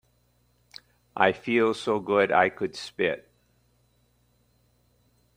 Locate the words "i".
1.15-1.31, 2.31-2.49